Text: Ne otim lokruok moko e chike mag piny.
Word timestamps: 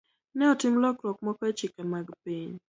Ne 0.37 0.45
otim 0.51 0.75
lokruok 0.83 1.17
moko 1.25 1.41
e 1.51 1.53
chike 1.57 1.83
mag 1.91 2.07
piny. 2.23 2.53